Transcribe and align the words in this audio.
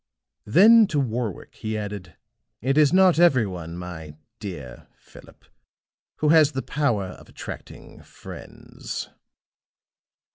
Then 0.47 0.87
to 0.87 0.99
Warwick 0.99 1.53
he 1.53 1.77
added, 1.77 2.15
"It 2.59 2.75
is 2.75 2.91
not 2.91 3.19
every 3.19 3.45
one, 3.45 3.77
my 3.77 4.15
dear 4.39 4.87
Philip, 4.95 5.45
who 6.15 6.29
has 6.29 6.53
the 6.53 6.63
power 6.63 7.05
of 7.09 7.29
attracting 7.29 8.01
friends." 8.01 9.11